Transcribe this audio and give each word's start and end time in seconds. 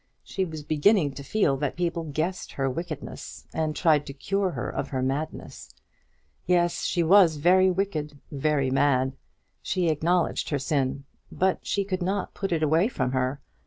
She 0.23 0.45
was 0.45 0.63
beginning 0.63 1.11
to 1.13 1.23
feel 1.23 1.57
that 1.57 1.75
people 1.75 2.05
guessed 2.05 2.53
her 2.53 2.67
wickedness, 2.67 3.45
and 3.53 3.75
tried 3.75 4.07
to 4.07 4.13
cure 4.13 4.49
her 4.49 4.67
of 4.67 4.87
her 4.89 5.03
madness. 5.03 5.69
Yes; 6.47 6.85
she 6.85 7.03
was 7.03 7.35
very 7.35 7.69
wicked 7.69 8.17
very 8.31 8.71
mad. 8.71 9.13
She 9.61 9.89
acknowledged 9.89 10.49
her 10.49 10.57
sin, 10.57 11.03
but 11.31 11.63
she 11.67 11.83
could 11.85 12.01
not 12.01 12.33
put 12.33 12.51
it 12.51 12.63
away 12.63 12.87
from 12.87 13.11
her. 13.11 13.41